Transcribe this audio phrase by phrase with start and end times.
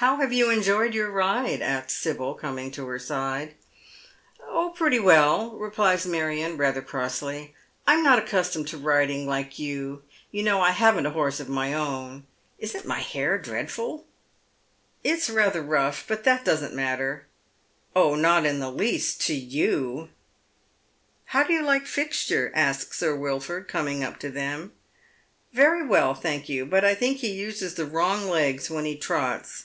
[0.00, 3.54] "How have you enjoyed your ride?" asks Sibyl, coming to her side."
[4.48, 7.54] Ob, pretty well," replies Marion, rather crossly."
[7.88, 11.72] I'm not accustomed to riding, like you, you know I haven't a horse of my
[11.72, 12.26] own.
[12.58, 14.06] Isn't my hair dreadful?""
[15.02, 16.04] It's rather rough.
[16.06, 17.26] But tl)at doesn't matter.""
[17.96, 20.10] Oh, not in the least— to you.""
[21.32, 24.72] ilow do you like Fixture?" asks Sir Wilford, coming up to them."
[25.54, 26.66] Very well, thank you.
[26.66, 29.62] But I think he uses the wrong legs when he trots."